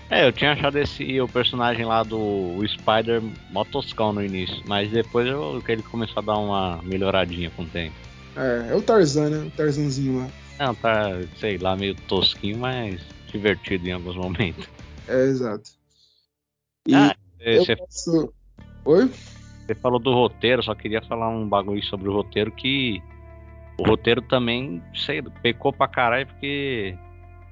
[0.09, 5.27] É, eu tinha achado esse o personagem lá do Spider motoscão no início, mas depois
[5.27, 7.95] eu, que ele começou a dar uma melhoradinha com o tempo.
[8.35, 9.47] É, é o Tarzan, né?
[9.47, 10.27] O Tarzanzinho lá.
[10.59, 13.01] Não, tá, sei lá, meio tosquinho, mas
[13.31, 14.67] divertido em alguns momentos.
[15.07, 15.71] É, exato.
[16.87, 17.75] E ah, você...
[17.75, 18.33] Posso...
[18.85, 19.11] Oi?
[19.65, 23.01] Você falou do roteiro, só queria falar um bagulho sobre o roteiro que
[23.77, 26.97] o roteiro também, sei, pecou pra caralho porque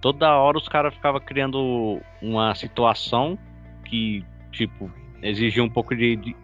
[0.05, 3.39] toda hora os caras ficavam criando uma situação
[3.85, 6.15] que, tipo, exigia um pouco de.
[6.15, 6.35] de,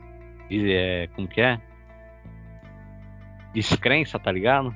[0.50, 1.62] de é, como que é?
[3.54, 4.76] Descrença, tá ligado?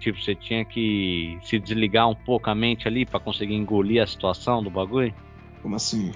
[0.00, 4.06] Tipo, você tinha que se desligar um pouco a mente ali para conseguir engolir a
[4.08, 5.14] situação do bagulho.
[5.62, 6.10] Como assim?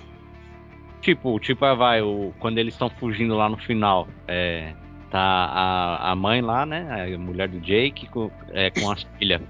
[1.00, 4.74] Tipo, tipo, ah, vai, o, quando eles estão fugindo lá no final, é,
[5.12, 7.14] tá a, a mãe lá, né?
[7.14, 9.40] A mulher do Jake com, é, com as filhas.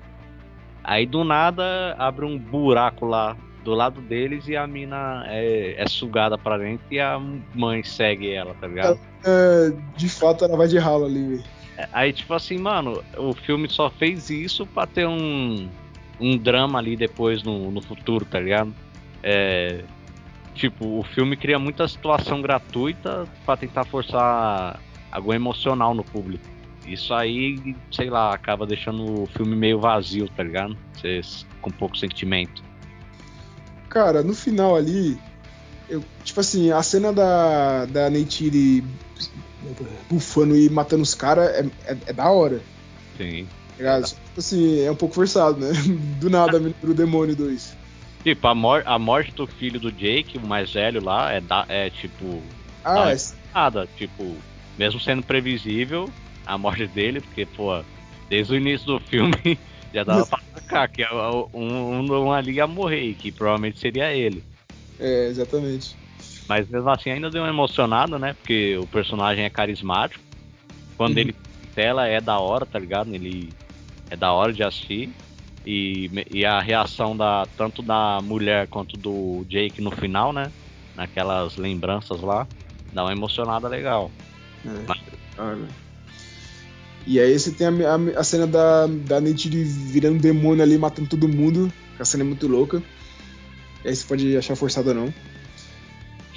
[0.84, 5.86] Aí do nada abre um buraco lá do lado deles e a mina é, é
[5.88, 7.18] sugada pra dentro e a
[7.54, 9.00] mãe segue ela, tá ligado?
[9.24, 11.42] É, de fato ela vai de ralo ali,
[11.76, 15.68] é, Aí, tipo assim, mano, o filme só fez isso pra ter um,
[16.20, 18.72] um drama ali depois no, no futuro, tá ligado?
[19.22, 19.82] É,
[20.54, 26.44] tipo, o filme cria muita situação gratuita para tentar forçar algo emocional no público.
[26.86, 30.76] Isso aí, sei lá, acaba deixando o filme meio vazio, tá ligado?
[30.92, 32.62] Vocês com pouco sentimento.
[33.88, 35.18] Cara, no final ali,
[35.88, 38.84] eu, tipo assim, a cena da, da Neytiri
[40.10, 42.60] bufando e matando os caras é, é, é, da hora.
[43.16, 43.46] Sim.
[43.78, 45.72] Tá tipo assim, é um pouco forçado, né?
[46.20, 47.76] Do nada, o Demônio 2.
[48.22, 51.64] Tipo, a, mor a morte do filho do Jake, o mais velho lá, é, da,
[51.68, 52.42] é tipo.
[52.84, 53.16] Ah, é...
[53.54, 53.88] nada.
[53.96, 54.34] Tipo,
[54.78, 56.08] mesmo sendo previsível,
[56.46, 57.82] a morte dele, porque, pô,
[58.28, 59.58] desde o início do filme
[59.92, 64.42] já dava pra sacar que um, um, um ali ia morrer, que provavelmente seria ele.
[64.98, 65.96] É, exatamente.
[66.48, 68.34] Mas mesmo assim ainda deu uma emocionada, né?
[68.34, 70.22] Porque o personagem é carismático.
[70.96, 71.20] Quando uhum.
[71.20, 71.36] ele
[71.74, 73.14] tela é da hora, tá ligado?
[73.14, 73.52] Ele
[74.10, 75.10] é da hora de assistir.
[75.66, 80.52] E, e a reação da tanto da mulher quanto do Jake no final, né?
[80.94, 82.46] Naquelas lembranças lá,
[82.92, 84.10] dá uma emocionada legal.
[84.64, 84.84] É.
[84.86, 85.00] Mas,
[87.06, 91.08] e aí você tem a, a, a cena da, da Neytiri virando demônio ali, matando
[91.08, 91.72] todo mundo.
[91.98, 92.82] A cena é muito louca.
[93.84, 95.14] E aí você pode achar forçada ou não.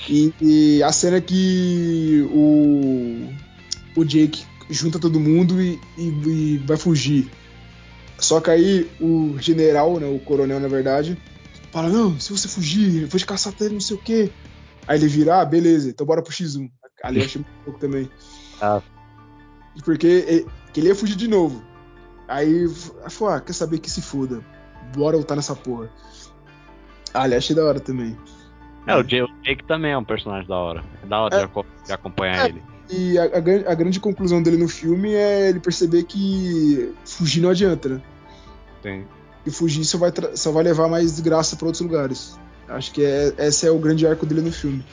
[0.10, 3.30] E, e, a cena que o,
[3.95, 7.30] o Jake junta todo mundo e, e, e, vai fugir.
[8.19, 11.17] Só que aí o general, né, o coronel na verdade,
[11.71, 14.30] fala: Não, se você fugir, eu vou te caçar até não sei o quê.
[14.88, 16.69] Aí ele vira: Ah, beleza, então bora pro X1.
[17.03, 18.10] Ali eu achei muito louco também.
[18.62, 18.82] Ah,
[19.84, 21.63] porque que ele ia fugir de novo.
[22.28, 22.68] Aí
[23.10, 24.44] falou, ah, quer saber que se foda.
[24.96, 25.90] Bora lutar nessa porra.
[27.13, 28.18] Ah, ali achei da hora também.
[28.86, 30.84] É, o Jake também é um personagem da hora.
[31.04, 32.63] É da hora é, de, acompanhar é, ele.
[32.90, 37.50] E a, a, a, grande conclusão dele no filme é ele perceber que fugir não
[37.50, 38.02] adianta, né?
[38.82, 39.06] Sim.
[39.46, 42.40] E fugir só vai, só vai levar mais desgraça para outros lugares.
[42.68, 44.84] Acho que é, esse é o grande arco dele no filme.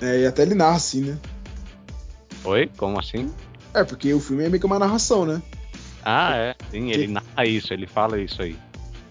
[0.00, 1.18] É, e até ele narra assim, né?
[2.44, 2.70] Oi?
[2.76, 3.32] Como assim?
[3.74, 5.40] É, porque o filme é meio que uma narração, né?
[6.04, 6.56] Ah, é.
[6.70, 8.56] Sim, ele narra isso, ele fala isso aí.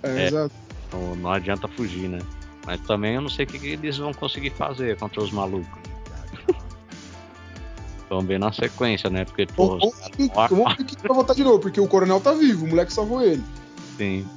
[0.04, 0.54] É, é exato.
[0.92, 2.20] Não, não, adianta fugir, né?
[2.66, 5.82] Mas também eu não sei o que, eles vão conseguir fazer contra os malucos.
[8.10, 9.26] Vamos ver na sequência, né?
[9.26, 9.80] Porque, pô.
[9.80, 9.96] Vamos
[10.78, 13.44] ver quem vai voltar de novo, porque o coronel tá vivo, o moleque salvou ele.
[13.98, 14.28] Sim.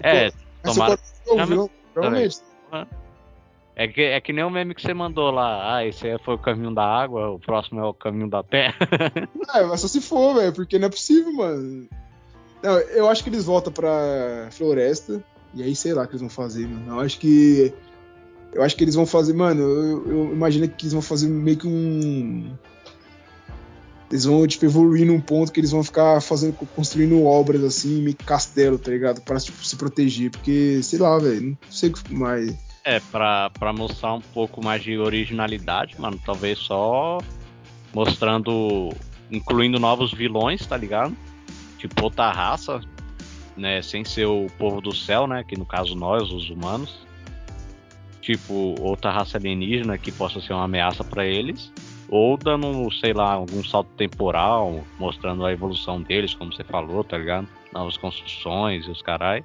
[0.00, 0.96] É, tomara.
[0.96, 2.42] se
[3.78, 5.76] É que, é que nem o meme que você mandou lá.
[5.76, 8.74] Ah, esse aí foi o caminho da água, o próximo é o caminho da terra.
[9.54, 11.86] É, mas só se for, velho, porque não é possível, mano.
[12.62, 15.22] Não, eu acho que eles voltam pra floresta.
[15.54, 16.96] E aí, sei lá o que eles vão fazer, mano.
[16.96, 17.72] Eu acho que.
[18.52, 19.62] Eu acho que eles vão fazer, mano.
[19.62, 22.54] Eu, eu imagino que eles vão fazer meio que um.
[24.10, 28.16] Eles vão, tipo, evoluir num ponto que eles vão ficar fazendo, construindo obras assim, meio
[28.16, 29.20] que castelo, tá ligado?
[29.22, 30.30] Pra tipo, se proteger.
[30.30, 32.65] Porque, sei lá, velho, não sei mais.
[32.86, 36.20] É, pra, pra mostrar um pouco mais de originalidade, mano.
[36.24, 37.18] Talvez só
[37.92, 38.90] mostrando.
[39.28, 41.14] incluindo novos vilões, tá ligado?
[41.78, 42.80] Tipo, outra raça,
[43.56, 43.82] né?
[43.82, 45.42] Sem ser o povo do céu, né?
[45.42, 47.04] Que no caso nós, os humanos.
[48.20, 51.72] Tipo, outra raça alienígena que possa ser uma ameaça pra eles.
[52.08, 57.18] Ou dando, sei lá, algum salto temporal, mostrando a evolução deles, como você falou, tá
[57.18, 57.48] ligado?
[57.72, 59.44] Novas construções e os carai.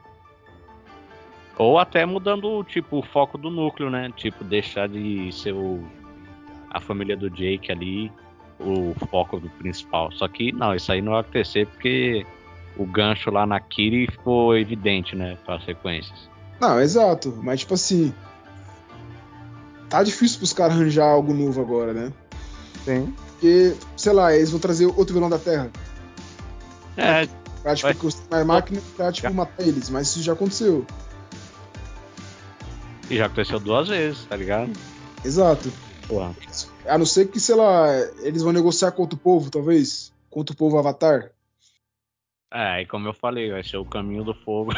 [1.61, 4.11] Ou até mudando, tipo, o foco do núcleo, né?
[4.15, 5.79] Tipo, deixar de ser o,
[6.71, 8.11] a família do Jake ali
[8.59, 10.11] o foco do principal.
[10.13, 12.25] Só que, não, isso aí não vai acontecer porque
[12.75, 15.37] o gancho lá na Kiri ficou evidente, né?
[15.45, 16.27] Para as sequências.
[16.59, 17.31] Não, exato.
[17.43, 18.11] Mas, tipo assim.
[19.87, 22.11] Tá difícil pros caras arranjar algo novo agora, né?
[22.85, 23.13] Sim.
[23.33, 25.69] Porque, sei lá, eles vão trazer outro vilão da Terra.
[26.97, 27.27] É,
[27.61, 28.13] Pra, tipo, Vai.
[28.31, 29.91] mais máquina pra, tipo, matar eles.
[29.91, 30.87] Mas isso já aconteceu.
[33.11, 34.71] E já aconteceu duas vezes, tá ligado?
[35.23, 35.71] Exato.
[36.07, 36.33] Porra.
[36.87, 37.87] A não ser que, sei lá,
[38.21, 40.11] eles vão negociar com outro povo, talvez.
[40.29, 41.31] Contra o povo Avatar.
[42.53, 44.71] É, e como eu falei, vai ser o caminho do fogo.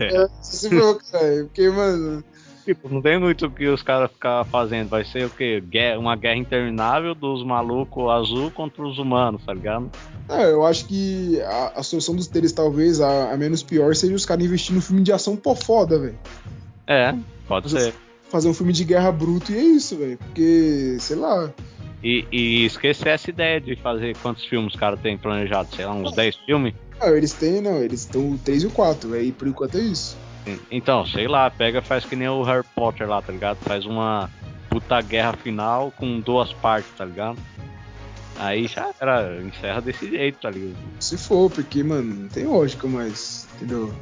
[0.00, 1.44] É, se for, cara.
[1.44, 2.22] Porque, mano.
[2.64, 4.88] Tipo, não tem muito o que os caras ficar fazendo.
[4.90, 5.60] Vai ser o quê?
[5.60, 9.90] Guerra- uma guerra interminável dos malucos azul contra os humanos, tá ligado?
[10.28, 14.16] É, eu acho que a, a solução dos deles, talvez, a, a menos pior, seria
[14.16, 16.18] os caras investirem num filme de ação pô foda, velho.
[16.90, 17.14] É,
[17.46, 17.94] pode Mas ser.
[18.28, 20.18] Fazer um filme de guerra bruto e é isso, velho.
[20.18, 21.50] Porque, sei lá.
[22.02, 25.92] E, e esquecer essa ideia de fazer quantos filmes os caras têm planejado, sei lá,
[25.92, 26.74] uns 10 filmes?
[27.00, 29.80] Não, eles têm, não, eles estão o 3 e o 4, aí por enquanto é
[29.80, 30.16] isso.
[30.70, 33.58] Então, sei lá, pega faz que nem o Harry Potter lá, tá ligado?
[33.58, 34.30] Faz uma
[34.68, 37.38] puta guerra final com duas partes, tá ligado?
[38.38, 40.76] Aí já era, encerra desse jeito, tá ligado?
[40.98, 43.92] Se for, porque, mano, não tem lógica mais, entendeu?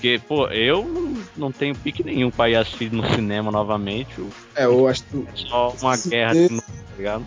[0.00, 4.18] Porque, pô, eu não, tenho pique nenhum pra ir assistir no cinema novamente.
[4.18, 7.26] o- É, eu acho que É só uma guerra tá ligado?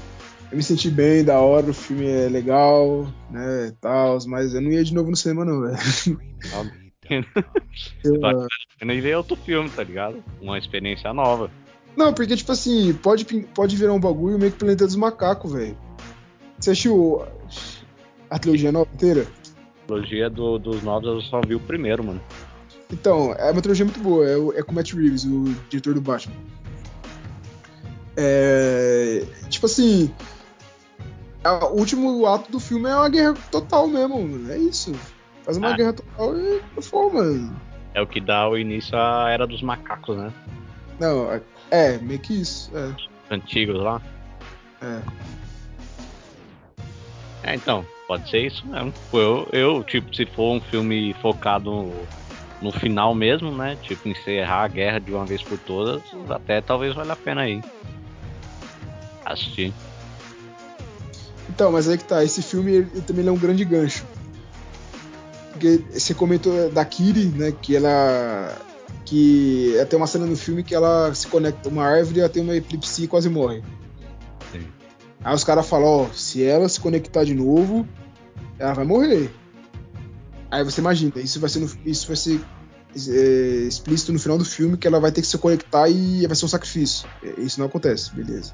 [0.51, 4.71] eu me senti bem, da hora, o filme é legal, né, tal, mas eu não
[4.71, 5.77] ia de novo no cinema, não, velho.
[8.03, 8.15] Eu.
[8.81, 10.23] Eu nem ver outro filme, tá ligado?
[10.41, 11.51] Uma experiência nova.
[11.95, 15.77] Não, porque, tipo assim, pode, pode virar um bagulho meio que Planeta dos Macacos, velho.
[16.59, 17.23] Você assistiu
[18.29, 19.27] a trilogia nova inteira?
[19.83, 22.21] A trilogia do- dos novos eu só vi o primeiro, mano.
[22.93, 24.25] Então, é uma trilogia muito boa.
[24.25, 26.35] É, é com o Matt Reeves, o diretor do Batman.
[28.15, 29.25] É.
[29.49, 30.13] Tipo assim.
[31.43, 34.51] a- o último ato do filme é uma guerra total mesmo, mano.
[34.51, 34.93] É isso.
[35.43, 35.75] Faz uma Ah.
[35.75, 37.53] guerra total e for, mano.
[37.93, 40.31] É o que dá o início à Era dos Macacos, né?
[40.99, 42.71] Não, é, é, meio que isso.
[42.77, 42.93] É,
[43.33, 44.01] Antigos lá.
[44.81, 45.01] é.
[47.45, 48.93] É, então, pode ser isso mesmo.
[49.11, 51.91] Eu, eu, tipo, se for um filme focado
[52.63, 53.77] no, final mesmo, né?
[53.81, 57.61] Tipo, encerrar a guerra de uma vez por todas, até talvez valha a pena aí.
[59.25, 59.73] Assistir.
[61.49, 62.23] Então, mas aí que tá.
[62.23, 64.05] Esse filme ele, ele também é um grande gancho.
[65.51, 67.53] Porque você comentou da Kiri, né?
[67.61, 68.57] Que ela.
[69.05, 72.29] Que tem uma cena no filme que ela se conecta a uma árvore e ela
[72.29, 73.61] tem uma epilepsia e quase morre.
[74.51, 74.65] Sim.
[75.23, 77.87] Aí os caras falam, ó, se ela se conectar de novo,
[78.57, 79.29] ela vai morrer.
[80.49, 82.43] Aí você imagina, isso vai ser, no- isso vai ser é,
[82.95, 86.45] explícito no final do filme que ela vai ter que se conectar e vai ser
[86.45, 87.07] um sacrifício.
[87.21, 88.53] É, Isso não acontece, beleza.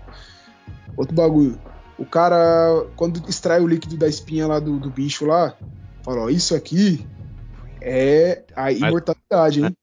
[0.96, 1.60] Outro bagulho.
[1.98, 5.56] O cara, quando extrai o líquido da espinha lá do, do bicho lá,
[6.04, 7.06] fala, ó, isso aqui
[7.82, 9.76] é a imortalidade, hein?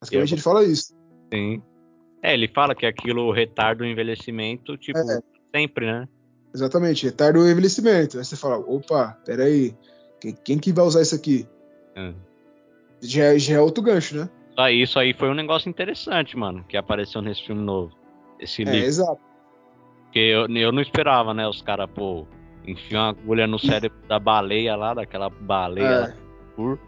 [0.00, 0.94] Basicamente Eu- ele fala isso.
[1.32, 1.62] Sim.
[2.22, 5.20] É, ele fala que aquilo retarda o envelhecimento, tipo, É.
[5.54, 6.08] sempre, né?
[6.54, 8.18] Exatamente, retarda o envelhecimento.
[8.18, 9.74] Aí você fala, opa, peraí,
[10.20, 11.46] quem, quem que vai usar isso aqui?
[11.94, 12.12] É.
[13.00, 14.28] Já, é- já é outro gancho, né?
[14.50, 17.92] Isso aí- Isso aí foi um negócio interessante, mano, que apareceu nesse filme novo.
[18.40, 18.86] Esse É, livro.
[18.86, 19.20] exato.
[20.04, 21.46] Porque eu, eu não esperava, né?
[21.46, 22.26] Os caras, pô,
[22.66, 25.98] enfiam uma agulha no cérebro da baleia lá, daquela baleia É.
[26.58, 26.78] lá,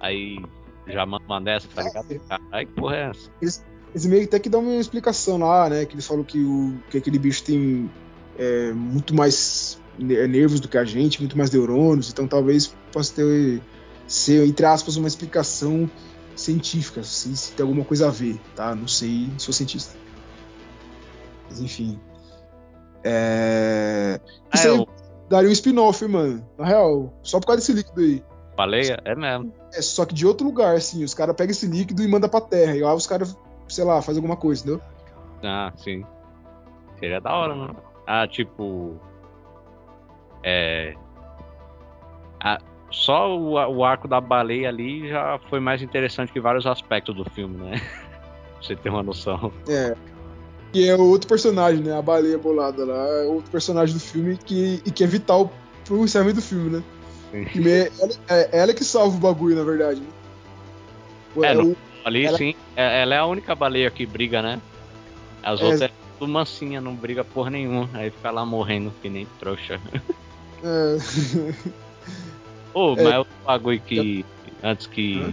[0.00, 0.38] aí
[0.86, 2.20] já manda uma dessa, tá ligado?
[2.52, 3.30] Ai, que porra é essa?
[3.40, 5.84] Eles meio que até que dão uma explicação lá, né?
[5.86, 7.88] Que eles falam que, o, que aquele bicho tem
[8.36, 13.62] é, muito mais nervos do que a gente, muito mais neurônios, então talvez possa ter,
[14.06, 15.88] ser, entre aspas, uma explicação
[16.36, 18.74] científica, se, se tem alguma coisa a ver, tá?
[18.74, 19.96] Não sei, sou cientista.
[21.48, 21.98] Mas enfim.
[23.04, 24.20] É...
[24.50, 24.88] Ah, Isso eu-
[25.28, 26.44] daria um spin-off, mano.
[26.58, 28.24] Na real, só por causa desse líquido aí.
[28.56, 29.00] Baleia?
[29.04, 29.52] É mesmo.
[29.72, 31.02] É só que de outro lugar, assim.
[31.04, 32.76] Os caras pegam esse líquido e mandam pra terra.
[32.76, 33.36] E lá os caras,
[33.68, 34.80] sei lá, fazem alguma coisa, entendeu?
[35.42, 36.04] Ah, sim.
[36.98, 37.76] Seria da hora, mano.
[38.06, 38.98] Ah, tipo.
[40.42, 40.94] É.
[42.40, 42.58] Ah,
[42.94, 47.24] só o, o arco da baleia ali já foi mais interessante que vários aspectos do
[47.24, 47.80] filme, né?
[48.54, 49.52] pra você ter uma noção.
[49.68, 49.94] É.
[50.72, 51.96] E é outro personagem, né?
[51.96, 53.06] A baleia bolada lá.
[53.06, 55.52] É outro personagem do filme que, e que é vital
[55.84, 56.82] pro encerramento do filme, né?
[57.32, 60.00] É, ela, é ela que salva o bagulho, na verdade.
[60.00, 60.06] Né?
[61.42, 64.60] É, É o- Ali Ela- sim, é- ela é a única baleia que briga, né?
[65.42, 65.64] As É.
[65.64, 67.88] outras é tudo mansinha, não briga por nenhum.
[67.94, 69.80] Aí fica lá morrendo que nem trouxa.
[70.62, 70.96] é,
[72.74, 73.02] Ô, É.
[73.04, 74.24] mas outro bagulho que.
[74.62, 75.20] Antes que.
[75.22, 75.32] Hã?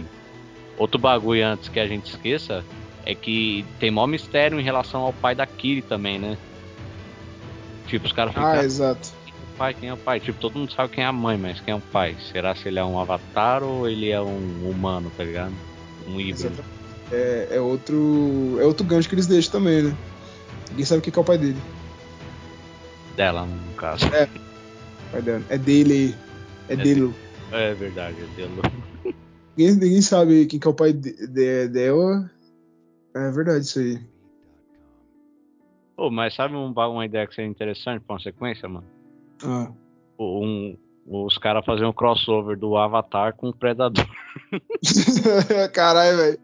[0.78, 2.64] Outro bagulho antes que a gente esqueça
[3.04, 6.38] é que tem maior mistério em relação ao pai da Kiri também, né?
[7.88, 8.46] Tipo, os caras ficam.
[8.48, 9.10] ah, exato.
[9.26, 9.74] Quem é o pai?
[9.74, 10.20] Quem é o pai?
[10.20, 12.16] Tipo, todo mundo sabe quem é a mãe, mas quem é o pai?
[12.32, 15.52] Será se ele é um avatar ou ele é um humano, tá ligado?
[16.08, 16.64] Um híbrido.
[17.10, 18.56] É, é outro.
[18.60, 19.96] É outro gancho que eles deixam também, né?
[20.70, 21.58] Ninguém sabe o que é o pai dele.
[23.16, 24.08] Dela, no caso.
[25.12, 25.42] Pai dela.
[25.50, 26.14] É dele.
[26.68, 27.12] É, É dele.
[27.52, 29.12] É verdade, é.
[29.56, 32.30] Ninguém, ninguém sabe quem que é o pai de- de- dela.
[33.14, 34.00] É verdade isso aí.
[35.94, 38.86] Pô, mas sabe um, uma ideia que seria interessante pra uma sequência, mano?
[39.44, 39.70] Ah.
[40.18, 44.06] Um, os caras fazerem um crossover do Avatar com o Predador.
[45.74, 46.38] Caralho, velho.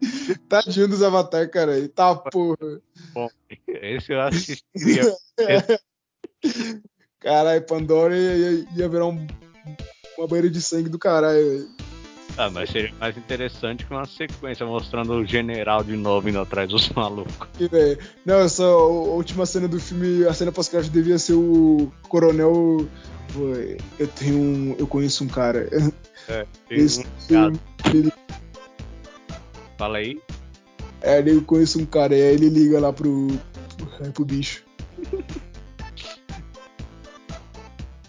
[0.47, 1.89] Tadinho dos Avatar, cara.
[1.89, 2.79] Tá, porra.
[3.67, 5.11] Esse eu assistiria.
[7.19, 9.25] Caralho, Pandora ia, ia, ia virar um-
[10.19, 11.67] uma banheira de sangue do caralho,
[12.37, 16.69] ah, mas seria mais interessante que uma sequência mostrando o general de novo indo atrás
[16.69, 17.49] dos malucos.
[17.59, 21.91] E, velho, Não, essa a última cena do filme, a cena pós-crédito devia ser o
[22.07, 22.87] coronel.
[23.99, 24.75] Eu tenho um.
[24.79, 25.67] Eu conheço um cara.
[26.69, 27.01] Tem Esse,
[27.31, 27.59] um
[27.93, 28.13] ele,
[29.77, 30.21] Fala aí.
[31.01, 33.27] é, eu conheço um cara, e aí ele liga lá pro,
[33.77, 34.63] pro, pro bicho.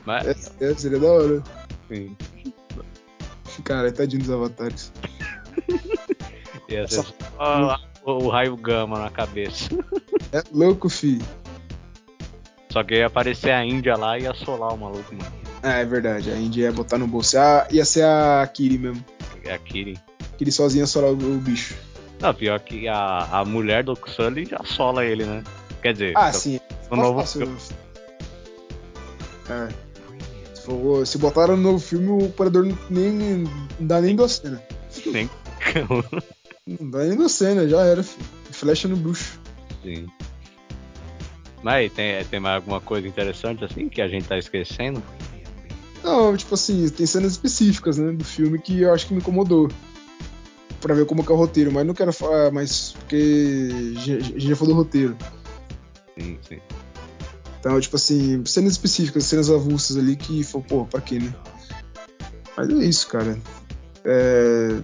[0.05, 1.43] Mas, É, é, seria da hora.
[1.91, 2.17] Sim,
[3.65, 4.93] Cara, tadinho dos avatares.
[6.69, 9.69] ia ser só o, o raio gama na cabeça.
[10.33, 11.21] É louco, fi.
[12.71, 15.33] Só que ia aparecer a Índia lá e ia assolar o maluco, mano.
[15.63, 16.31] Ah, é verdade.
[16.31, 17.37] A Índia ia botar no bolso.
[17.39, 19.05] Ah, ia ser a Kiri mesmo.
[19.45, 19.97] É a Kirin.
[20.39, 21.75] Kiri sozinha só o, o bicho.
[22.21, 25.43] Não, pior que a, a mulher do Sully já assola ele, né?
[25.83, 26.61] Quer dizer, Ah, sim.
[26.91, 27.41] no novo Fácil.
[27.47, 27.59] filme.
[29.51, 29.90] É.
[31.07, 33.45] Se, botaram no novo filme, o Predador nem, nem-
[33.79, 34.61] não dá nem duas cenas.
[35.07, 35.31] Nem
[36.67, 38.27] Não dá nem duas cenas, já era, filho.
[38.51, 39.41] Flecha no bruxo.
[39.83, 40.07] Sim.
[41.63, 45.03] Mas tem, tem mais alguma coisa interessante assim que a gente tá esquecendo?
[46.03, 49.69] Não, tipo assim, tem cenas específicas, né, do filme que eu acho que me incomodou.
[50.81, 53.61] Pra ver como que é o roteiro, mas não quero falar mais porque
[53.97, 55.17] já, já falou do roteiro.
[56.19, 56.59] Sim, sim.
[57.61, 61.35] Então, tipo assim, cenas específicas, cenas avulsas ali que, foi, pô, pra quê, né?
[62.57, 63.39] Mas é isso, cara.
[64.05, 64.79] É,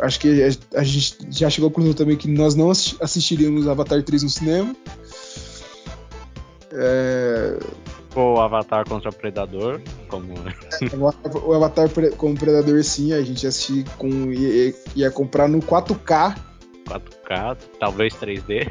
[0.00, 3.68] acho que a, a gente já chegou à conclusão também que nós não assi- assistiríamos
[3.68, 4.74] Avatar 3 no cinema.
[6.72, 7.58] É,
[8.14, 13.44] O Avatar contra o Predador, como o Avatar- o Avatar como Predador, sim, a gente
[13.44, 14.08] ia assistir com.
[14.32, 16.36] ia, ia comprar no 4K.
[16.88, 18.68] 4K, talvez 3D.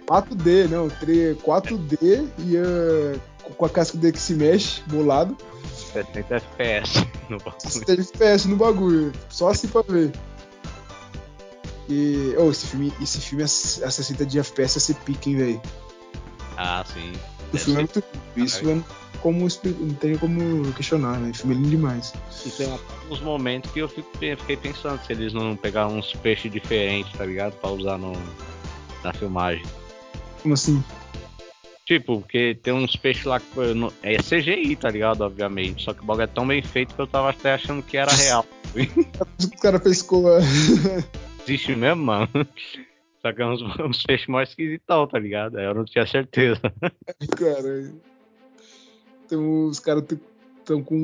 [0.00, 3.20] 4D, não, 3, 4D ia
[3.56, 5.36] com a casca dele que se mexe, bolado.
[5.92, 7.60] 70 FPS no bagulho.
[7.60, 10.12] 60 FPS no bagulho, só assim pra ver.
[11.88, 12.34] E.
[12.38, 15.62] Oh, esse filme, esse filme a 60 de FPS ia ser pique, hein, velho.
[16.56, 17.12] Ah, sim.
[17.52, 18.02] O filme é muito.
[18.36, 18.84] Isso não,
[19.20, 19.46] como,
[19.80, 21.30] não tem como questionar, né?
[21.30, 22.12] O filme é lindo demais.
[22.46, 26.50] E tem alguns momentos que eu fico- fiquei pensando se eles não pegaram uns peixes
[26.50, 27.52] diferentes, tá ligado?
[27.54, 28.12] Pra usar no,
[29.02, 29.64] na filmagem.
[30.44, 30.84] Como assim?
[31.86, 35.22] Tipo, porque tem uns peixes lá que não- é CGI, tá ligado?
[35.22, 35.82] Obviamente.
[35.84, 38.12] Só que o bagulho é tão bem feito que eu tava até achando que era
[38.12, 38.44] real.
[39.54, 40.28] O cara pescou.
[40.36, 40.40] é,
[41.46, 42.28] Existe mesmo, mano.
[43.22, 45.56] Só que é uns, uns peixes mais esquisitão, tá ligado?
[45.56, 46.60] Aí Eu não tinha certeza.
[47.38, 47.90] cara.
[49.24, 50.04] Então os caras
[50.60, 50.98] estão com um-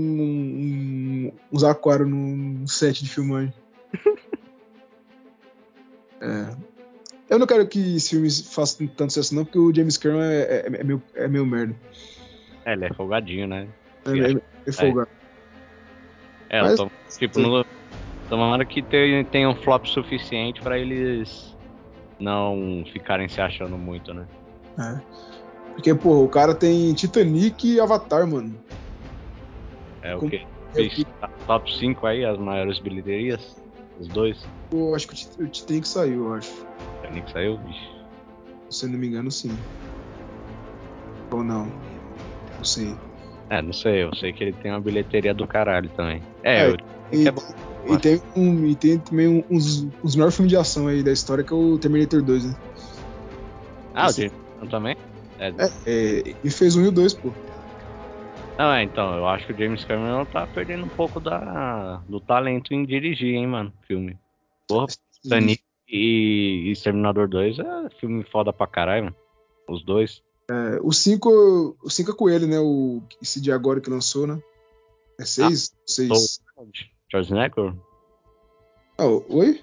[1.29, 3.55] um- uns aquários no set de filmagem.
[6.21, 6.70] É.
[7.31, 10.43] Eu não quero que esse filme faça tanto sucesso, não, porque o James Cameron é,
[10.43, 11.77] é, é meio, é meio merda.
[12.65, 13.69] É, ele é folgadinho, né?
[14.05, 15.09] É, é, é folgado.
[16.49, 17.65] É, Mas- tô, tipo, no,
[18.29, 21.57] tomara que tenha, tenha um flop suficiente pra eles
[22.19, 24.27] não ficarem se achando muito, né?
[24.79, 25.01] É.
[25.75, 28.53] Porque, pô, o cara tem Titanic e Avatar, mano.
[30.03, 30.45] É o Com- que?
[30.75, 31.07] É o que-
[31.47, 33.60] Top 5 aí, as maiores bilheterias.
[34.01, 34.47] Os dois.
[34.71, 36.51] Pô, acho que o Tit- o Titanic saiu, eu acho.
[37.03, 37.91] Titanic saiu, bicho.
[38.71, 39.59] Se eu não me engano, sim.
[41.33, 41.67] Ou não.
[42.57, 42.97] Não sei.
[43.51, 46.23] É, não sei, eu sei que ele tem uma bilheteria do caralho também.
[46.43, 46.77] É, É, eu,
[47.13, 47.43] E, é bom.
[47.89, 51.13] e tem, um, e tem também um- uns, uns melhores filmes de ação aí da
[51.13, 52.55] história, que é o Terminator 2, né?
[53.93, 54.97] Ah, o esse- James Gunn também?
[55.39, 55.49] É.
[55.49, 57.35] É, é, e fez um e o dois, pô.
[58.59, 62.21] Não, é, então, eu acho que o James Cameron tá perdendo um pouco da, do
[62.21, 64.19] talento em dirigir, hein, mano, filme.
[64.69, 64.87] Porra,
[65.23, 69.17] Titanic e, e Exterminador 2 é filme foda pra caralho, mano.
[69.69, 70.23] Os dois.
[70.51, 72.59] É, o 5 o cinco é com ele, né?
[72.59, 74.41] O, esse de agora que lançou, né?
[75.19, 75.69] É 6?
[75.71, 76.41] Tô- 6.
[77.11, 77.75] Schwarzenegger?
[78.99, 79.63] Ah, oi?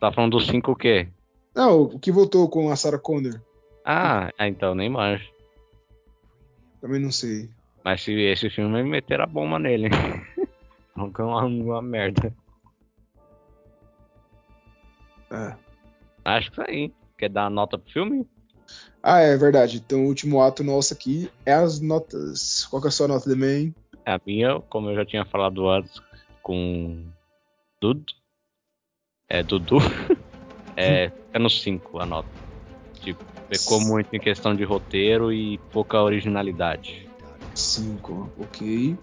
[0.00, 1.08] Tá falando do 5 o quê?
[1.54, 3.40] Não, o que voltou com a Sarah Connor.
[3.84, 5.28] Ah, é, então, nem manjo.
[6.80, 7.48] Também não sei.
[7.84, 9.88] Mas se esse filme meter a bomba nele?
[10.94, 12.32] Não é uma, uma merda.
[15.30, 15.56] É.
[16.24, 16.92] Acho que isso aí.
[17.18, 18.26] Quer dar nota pro filme?
[19.02, 19.78] Ah, é verdade.
[19.78, 22.66] Então o último ato nosso aqui é as notas.
[22.66, 23.74] Qual que é a sua nota também?
[24.04, 26.00] A minha, como eu já tinha falado antes
[26.42, 27.04] com
[27.80, 28.12] Dudu,
[29.28, 29.78] é Dudu,
[30.76, 32.28] é, fica no 5 a nota.
[33.00, 37.08] Tipo, pecou muito em questão de roteiro e pouca originalidade.
[37.62, 38.96] 5, ok.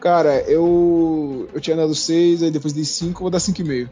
[0.00, 1.48] Cara, eu.
[1.52, 3.88] Eu tinha dado 6, aí depois dei 5, vou dar 5,5.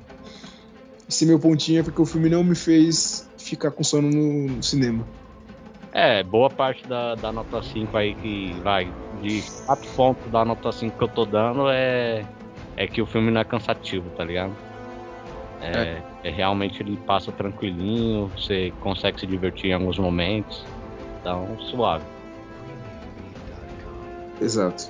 [1.09, 4.63] Esse meu pontinho é porque o filme não me fez ficar com sono no, no
[4.63, 5.07] cinema.
[5.93, 10.71] É, boa parte da, da nota 5 aí que vai de 4 pontos da nota
[10.71, 12.25] 5 que eu tô dando é,
[12.77, 14.55] é que o filme não é cansativo, tá ligado?
[15.61, 20.65] É, é realmente ele passa tranquilinho, você consegue se divertir em alguns momentos.
[21.21, 22.05] Então, suave.
[24.41, 24.85] Exato.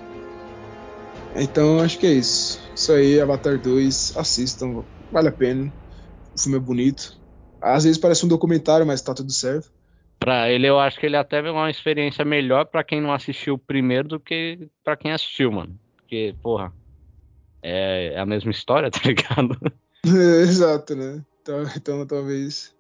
[1.36, 2.60] Então acho que é isso.
[2.74, 5.72] Isso aí, Avatar 2, assistam, vale a pena.
[6.34, 7.18] O filme é bonito.
[7.60, 9.70] Às vezes parece um documentário, mas tá tudo certo.
[10.18, 13.54] Pra ele, eu acho que ele até é uma experiência melhor pra quem não assistiu
[13.54, 15.78] o primeiro do que pra quem assistiu, mano.
[15.96, 16.72] Porque, porra,
[17.62, 19.58] é, é a mesma história, tá ligado?
[20.42, 21.24] Exato, né?
[21.40, 22.74] Então, então talvez.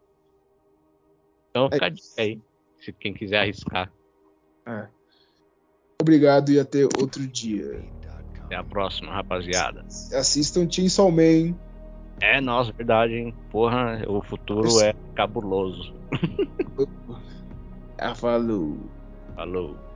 [1.50, 2.40] Então fica a dica aí,
[2.78, 3.92] se quem quiser arriscar.
[4.66, 4.99] É.
[6.00, 7.84] Obrigado e até outro dia.
[8.44, 9.84] Até a próxima, rapaziada.
[10.12, 11.54] Assistam Chainsaw Man.
[12.20, 13.34] É, nossa, verdade, hein?
[13.50, 15.94] Porra, o futuro é cabuloso.
[17.98, 18.78] Ah, falou.
[19.36, 19.89] Falou.